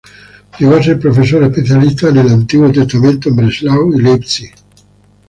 Llegó 0.59 0.77
a 0.77 0.81
ser 0.81 0.99
profesor 0.99 1.43
especialista 1.43 2.09
en 2.09 2.17
el 2.17 2.29
Antiguo 2.29 2.71
Testamento 2.71 3.29
en 3.29 3.35
Breslau 3.35 3.93
y 3.93 4.01
Leipzig. 4.01 4.51